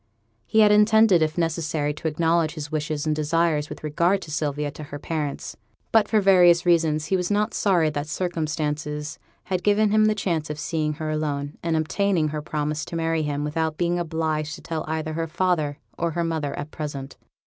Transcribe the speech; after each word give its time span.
He 0.47 0.61
had 0.61 0.71
intended 0.71 1.21
if 1.21 1.37
necessary 1.37 1.93
to 1.93 2.07
acknowledge 2.07 2.55
his 2.55 2.71
wishes 2.71 3.05
and 3.05 3.15
desires 3.15 3.69
with 3.69 3.83
regard 3.83 4.23
to 4.23 4.31
Sylvia 4.31 4.71
to 4.71 4.85
her 4.85 4.97
parents; 4.97 5.55
but 5.91 6.07
for 6.07 6.19
various 6.19 6.65
reasons 6.65 7.05
he 7.05 7.15
was 7.15 7.29
not 7.29 7.53
sorry 7.53 7.91
that 7.91 8.07
circumstances 8.07 9.19
had 9.43 9.61
given 9.61 9.91
him 9.91 10.05
the 10.05 10.15
chance 10.15 10.49
of 10.49 10.57
seeing 10.57 10.93
her 10.93 11.11
alone, 11.11 11.59
and 11.61 11.77
obtaining 11.77 12.29
her 12.29 12.41
promise 12.41 12.83
to 12.85 12.95
marry 12.95 13.21
him 13.21 13.43
without 13.43 13.77
being 13.77 13.99
obliged 13.99 14.55
to 14.55 14.61
tell 14.61 14.83
either 14.87 15.13
her 15.13 15.27
father 15.27 15.77
or 15.99 16.09
her 16.09 16.23
mother 16.23 16.57
at 16.57 16.71
present. 16.71 17.15